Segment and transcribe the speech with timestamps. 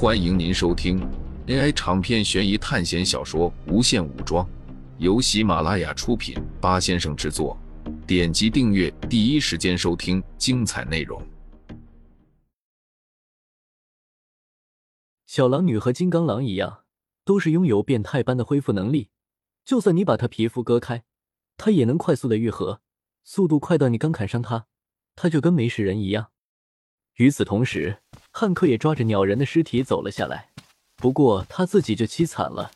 [0.00, 1.00] 欢迎您收听
[1.48, 4.46] AI 长篇悬疑探险小说《无限武装》，
[4.98, 7.58] 由喜马拉雅出品，八先生制作。
[8.06, 11.20] 点击订阅，第一时间收听精彩内容。
[15.26, 16.84] 小狼女和金刚狼一样，
[17.24, 19.08] 都是拥有变态般的恢复能力。
[19.64, 21.02] 就算你把她皮肤割开，
[21.56, 22.82] 她也能快速的愈合，
[23.24, 24.68] 速度快到你刚砍伤她，
[25.16, 26.30] 她就跟没事人一样。
[27.16, 27.98] 与此同时，
[28.38, 30.52] 汉克也抓着鸟人的尸体走了下来，
[30.94, 32.70] 不过他自己就凄惨了，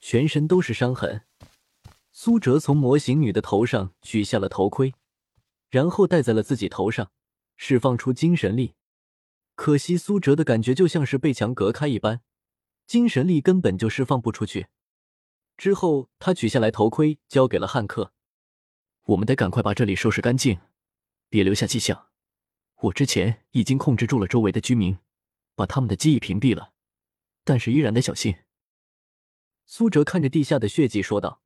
[0.00, 1.22] 全身都是伤痕。
[2.10, 4.92] 苏哲从模型女的头上取下了头盔，
[5.70, 7.12] 然后戴在了自己头上，
[7.56, 8.74] 释放出精神力。
[9.54, 12.22] 可惜苏哲的感觉就像是被墙隔开一般，
[12.88, 14.66] 精神力根本就释放不出去。
[15.56, 18.10] 之后，他取下来头盔，交给了汉克
[19.06, 20.58] ：“我们得赶快把这里收拾干净，
[21.28, 22.08] 别留下迹象。
[22.76, 24.98] 我之前已经控制住了周围的居民，
[25.54, 26.72] 把他们的记忆屏蔽了，
[27.44, 28.36] 但是依然得小心。”
[29.66, 31.40] 苏哲看着地下的血迹说道：“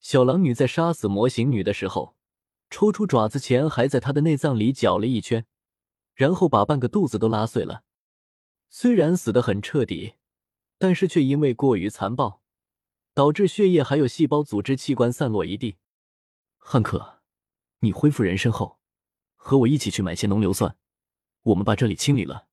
[0.00, 2.16] 小狼女在杀死模型女的时候，
[2.68, 5.46] 抽出爪子前还在她的内脏里搅了一圈，
[6.14, 7.84] 然后把半个肚子都拉碎了。
[8.68, 10.14] 虽然死得很彻底，
[10.78, 12.40] 但是却因为过于残暴。”
[13.12, 15.78] 导致血液还有细胞组织器官散落一地。
[16.56, 17.22] 汉克，
[17.80, 18.79] 你恢复人身后，
[19.42, 20.76] 和我一起去买些浓硫酸，
[21.42, 22.46] 我们把这里清理了，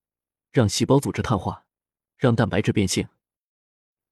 [0.51, 1.65] 让细胞组织碳化，
[2.15, 3.09] 让蛋白质变性，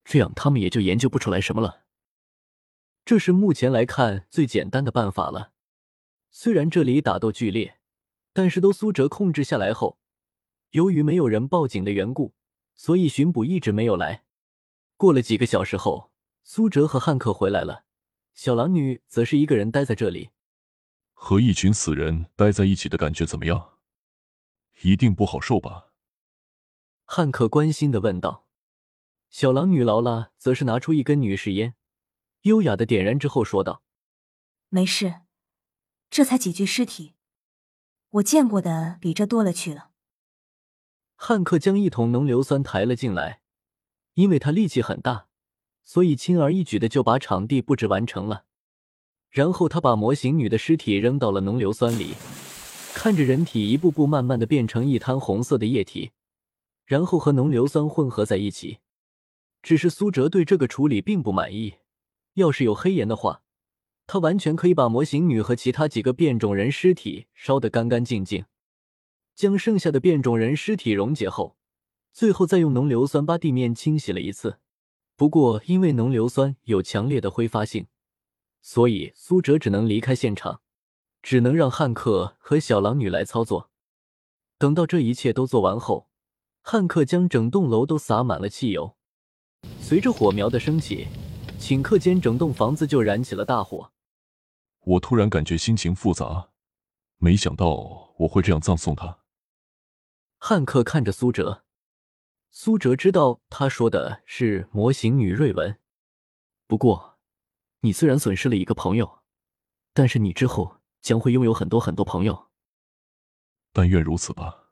[0.04, 1.86] 这样他们也就研究不出来什么了。
[3.06, 5.54] 这是目前来看最简单的办法了。
[6.30, 7.80] 虽然这里打斗剧烈，
[8.34, 9.98] 但是都苏哲控制下来后，
[10.72, 12.36] 由于没有人报警的缘故，
[12.76, 14.26] 所以巡捕一直没有来。
[14.98, 16.12] 过了几个小时后。
[16.48, 17.86] 苏哲和汉克回来了，
[18.36, 20.30] 小狼女则是一个人待在这里。
[21.18, 23.80] 和一群死人待在一起的感觉怎么样？
[24.82, 25.88] 一定不好受吧？
[27.06, 28.46] 汉克关心的问道。
[29.30, 31.76] 小狼女劳拉则是拿出一根女士烟，
[32.42, 33.82] 优雅的点燃之后说道
[34.70, 35.22] ：“没事，
[36.10, 37.16] 这才几具尸体，
[38.12, 39.92] 我见过的比这多了去了。”
[41.16, 43.42] 汉克将一桶浓硫酸抬了进来，
[44.14, 45.28] 因为他力气很大。
[45.84, 48.45] 所以轻而易举的就把场地布置完成了，
[49.36, 52.14] 然后他把模型女的尸体扔到了浓硫酸里，
[52.94, 56.12] 看着人体一步步慢慢的变成一滩红色的液体，
[56.86, 58.78] 然后和浓硫酸混合在一起。
[59.62, 61.74] 只是苏哲对这个处理并不满意，
[62.36, 63.42] 要是有黑岩的话，
[64.08, 68.46] 他完全可以把模型女和其他几个变种人尸体烧得干干净净，
[69.36, 71.58] 将剩下的变种人尸体溶解后，
[72.14, 74.60] 最后再用浓硫酸把地面清洗了一次。
[75.18, 77.88] 不过，因为浓硫酸有强烈的挥发性，
[78.68, 80.62] 所以苏哲只能离开现场，
[81.22, 83.70] 只能让汉克和小狼女来操作。
[84.58, 86.10] 等到这一切都做完后，
[86.64, 88.98] 汉克将整栋楼都洒满了汽油，
[89.80, 91.08] 随着火苗的升起，
[91.60, 93.92] 顷刻间整栋房子就燃起了大火。
[94.80, 96.50] 我突然感觉心情复杂，
[97.18, 99.20] 没想到我会这样葬送他。
[100.40, 101.64] 汉克看着苏哲。
[102.50, 105.78] 苏哲知道他说的是模型女瑞文，
[106.66, 107.15] 不过，
[107.82, 109.24] 你虽然损失了一个朋友，
[109.94, 112.50] 但是你之后将会拥有很多很多朋友。
[113.72, 114.72] 但愿如此吧。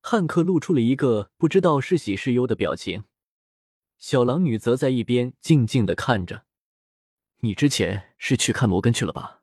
[0.00, 3.04] 汉克露出了一个不知道是喜是忧的表情，
[3.98, 6.46] 小狼女则在一边静静的看着。
[7.40, 9.42] 你之前是去看摩根去了吧？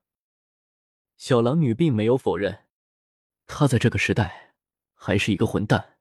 [1.18, 2.66] 小狼女并没有否认，
[3.48, 4.56] 他在这个时代
[4.94, 5.98] 还是一个混蛋。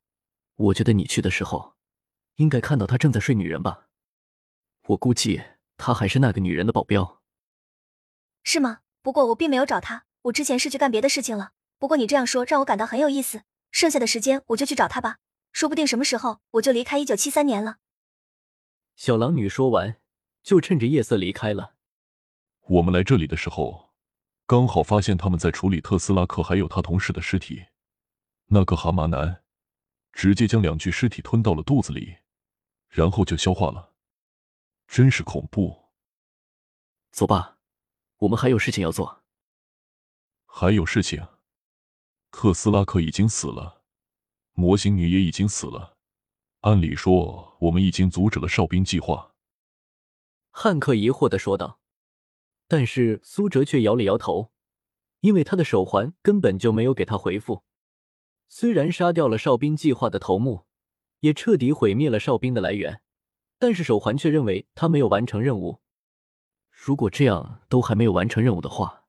[0.57, 1.77] 我觉得你去的时候，
[2.37, 3.89] 应该看到他正在睡女人吧？
[4.87, 5.43] 我估计
[5.77, 7.23] 他还是那个女人的保镖，
[8.43, 8.81] 是吗？
[9.03, 11.53] 不过我并没有找他，我之前是去干别的事情了。
[11.79, 15.19] 不过你这样说让我感到很有意思，剩下的时间我就去找他吧，
[15.53, 17.79] 说不定什么时候我就离开一九七三年了。
[18.97, 19.97] 小狼女说完，
[20.43, 21.75] 就趁着夜色离开了。
[22.67, 23.93] 我们来这里的时候，
[24.47, 27.67] 刚好发现他们在处理特斯拉克还有他同事的尸体，
[28.47, 29.43] 那个蛤蟆男。
[30.13, 32.19] 直接将两具尸体吞到了肚子里，
[32.89, 33.94] 然后就消化了，
[34.87, 35.91] 真是恐怖。
[37.11, 37.59] 走吧，
[38.19, 39.23] 我们还有事情要做。
[40.47, 41.27] 还有事情？
[42.31, 43.83] 特斯拉克已经死了，
[44.53, 45.97] 模型女也已经死了。
[46.61, 49.35] 按理说，我们已经阻止了哨兵计划。
[50.51, 51.81] 汉克疑惑的说道。
[52.67, 54.51] 但是苏哲却摇了摇头，
[55.21, 57.63] 因为他的手环根本就没有给他回复。
[58.49, 60.67] 虽然杀掉了哨兵计划的头目，
[61.21, 63.03] 也彻底毁灭了哨兵的来源，
[63.65, 65.81] 但是手环却认为他没有完成任务。
[66.71, 69.07] 如果这样都还没有完成任务的话，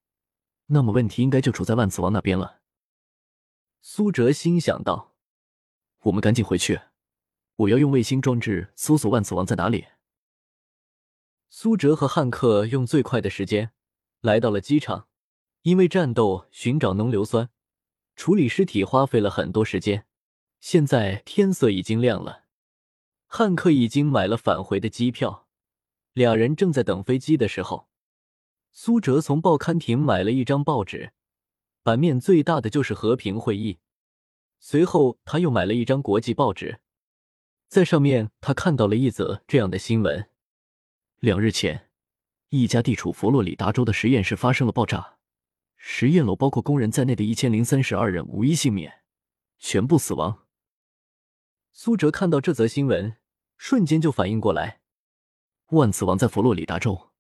[0.68, 2.62] 那么问题应该就出在万磁王那边了。
[3.82, 5.14] 苏哲心想到
[6.04, 6.80] ：“我们赶紧回去，
[7.58, 9.88] 我要用卫星装置搜索万磁王在哪里。
[11.50, 13.74] 苏哲和汉克用最快的时间
[14.22, 15.10] 来到了机场，
[15.64, 17.50] 因为战斗寻找浓硫酸、
[18.16, 20.06] 处理尸体花费了很多时间。
[20.62, 22.45] 现在天色已经亮了，
[23.38, 25.50] 汉克已经买了返回的机票，
[26.14, 27.90] 俩人正在等飞机的时候，
[28.72, 31.12] 苏哲从报刊亭买了一张报纸，
[31.84, 33.80] 版面最大的就是和平会议。
[34.58, 36.80] 随后他又买了一张国际报纸，
[37.68, 40.30] 在上面他看到了一则这样的新闻。
[41.20, 41.90] 两日前，
[42.52, 45.18] 一家地处佛罗里达州的实验室发生了爆炸，
[45.76, 49.02] 实验楼包括工人在内的一千零三十二人无一幸免，
[49.60, 50.46] 全部死亡。
[51.74, 53.18] 苏哲看到这则新闻，
[53.58, 54.82] 瞬间就反应过来，
[55.68, 57.12] 万磁王在佛罗里达州。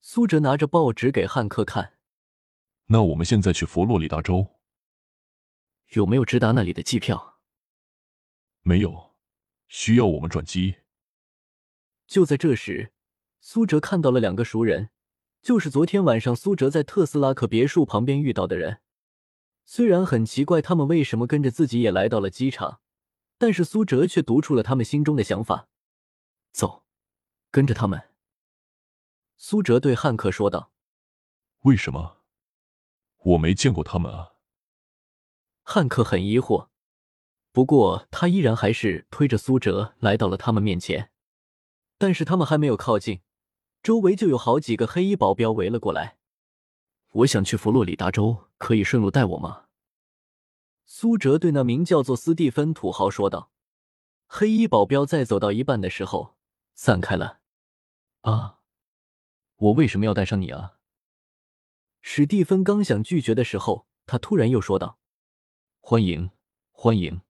[0.00, 1.98] 苏哲拿着报纸给汉克看，
[2.86, 4.60] 那我们现在去佛罗里达州，
[5.90, 7.38] 有没有直达那里的机票？
[8.62, 9.14] 没有，
[9.68, 10.76] 需要我们转机。
[12.06, 12.92] 就在这时，
[13.40, 14.90] 苏哲看到了两个熟人，
[15.40, 18.80] 就是昨天晚上苏哲在特斯拉克别墅旁边遇到的人。
[19.64, 22.80] 虽然很奇怪他们为什么跟着自己也来到了机场，
[23.40, 25.66] 但是苏哲却读出了他们心中的想法。
[26.52, 26.84] 走，
[27.50, 28.10] 跟着他们。
[29.38, 30.70] 苏哲对汉克说道
[31.64, 32.18] ：“为什么？
[33.22, 34.32] 我没见过他们啊。”
[35.64, 36.68] 汉克很疑惑，
[37.50, 41.10] 不过他依然还是推着苏哲来到了他们面前。
[41.96, 43.22] 但是他们还没有靠近，
[43.82, 46.18] 周围就有好几个黑衣保镖围了过来。
[47.12, 49.68] 我想去佛罗里达州，可以顺路带我吗？
[50.92, 53.52] 苏哲对那名叫做斯蒂芬土豪说道。
[54.26, 56.36] 黑衣保镖在走到一半的时候
[56.74, 57.38] 散开了。
[58.22, 58.58] 啊，
[59.54, 60.78] 我为什么要带上你啊？
[62.00, 64.98] 史蒂芬刚想拒绝的时候，他突然又说道
[65.78, 66.32] ：“欢迎，
[66.72, 67.20] 欢迎。”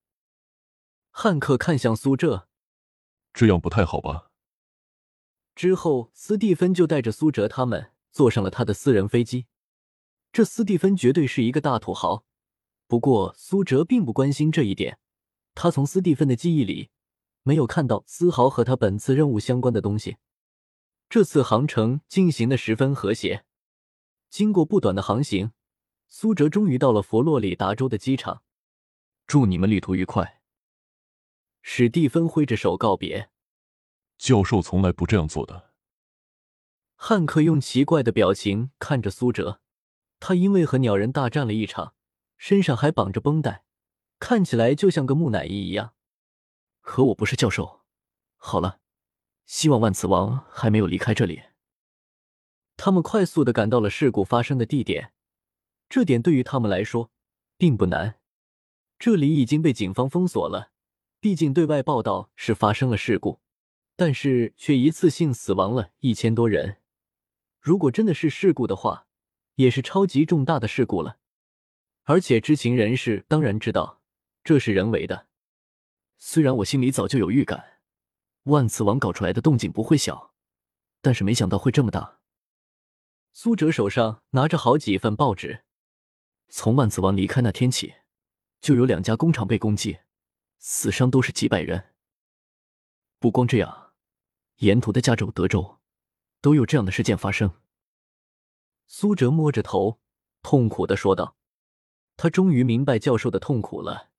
[1.12, 2.48] 汉克看向苏哲，
[3.34, 4.30] 这样不太好吧？
[5.54, 9.48] 之后，斯蒂芬就带着苏哲他们坐上了他的私人飞机。
[10.32, 12.24] 这斯蒂芬绝对是一个大土豪，
[12.90, 14.98] 不过苏哲并不关心这一点。
[15.54, 16.90] 他从斯蒂芬的记忆里
[17.44, 20.16] 没有看到丝毫和他本次任务相关的东西。
[21.08, 23.44] 这次航程进行的十分和谐。
[24.28, 25.52] 经过不短的航行，
[26.08, 28.42] 苏哲终于到了佛罗里达州的机场。
[29.28, 30.40] 祝你们旅途愉快。
[31.62, 33.30] 史蒂芬挥着手告别。
[34.18, 35.70] 教授从来不这样做的。
[36.96, 39.60] 汉克用奇怪的表情看着苏哲，
[40.18, 41.94] 他因为和鸟人大战了一场，
[42.40, 43.64] 身上还绑着绷带，
[44.18, 45.92] 看起来就像个木乃伊一样。
[46.80, 47.82] 可我不是教授。
[48.38, 48.80] 好了，
[49.44, 51.42] 希望万磁王还没有离开这里。
[52.78, 55.12] 他们快速的赶到了事故发生的地点，
[55.90, 57.10] 这点对于他们来说
[57.58, 58.18] 并不难。
[58.98, 60.70] 这里已经被警方封锁了，
[61.20, 63.42] 毕竟对外报道是发生了事故。
[63.96, 66.78] 但是却一次性死亡了一千多人，
[67.60, 69.06] 如果真的是事故的话，
[69.56, 71.18] 也是超级重大的事故了。
[72.10, 74.00] 而且知情人士当然知道
[74.42, 75.28] 这是人为的。
[76.18, 77.78] 虽然我心里早就有预感，
[78.42, 80.34] 万磁王搞出来的动静不会小，
[81.00, 82.18] 但是没想到会这么大。
[83.32, 85.62] 苏哲手上拿着好几份报纸，
[86.48, 87.94] 从万磁王离开那天起，
[88.60, 90.00] 就有两家工厂被攻击，
[90.58, 91.94] 死伤都是几百人。
[93.20, 93.92] 不光这样。
[94.56, 95.78] 沿途的加州、德州
[96.40, 97.52] 都有这样的事件发生。
[98.88, 100.00] 苏哲摸着头，
[100.42, 101.36] 痛苦的说道
[102.22, 104.10] ：“他终于明白教授的痛苦了，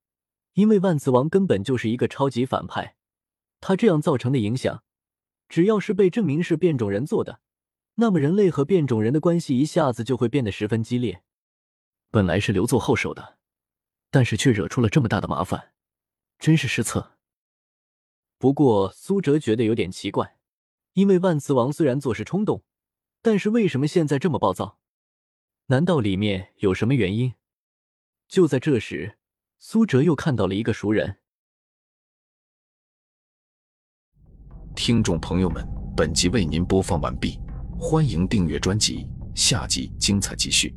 [0.53, 2.95] 因为万磁王根本就是一个超级反派，
[3.59, 4.83] 他这样造成的影响，
[5.47, 7.41] 只要是被证明是变种人做的，
[7.97, 11.21] 那么人类和变种人的关系一下子就会变得十分激烈。
[12.09, 13.37] 本来是留作后手的，
[14.09, 15.73] 但是却惹出了这么大的麻烦，
[16.39, 17.11] 真是失策。”
[18.39, 20.39] 不过，苏哲觉得有点奇怪，
[20.93, 22.63] 因为万磁王虽然做事冲动，
[23.21, 24.79] 但是为什么现在这么暴躁？
[25.67, 27.35] 难道里面有什么原因？
[28.31, 29.17] 就在这时，
[29.59, 31.17] 苏哲又看到了一个熟人。
[34.73, 37.37] 听众朋友们，本集为您播放完毕，
[37.77, 40.73] 欢迎订阅专辑，下集精彩继续。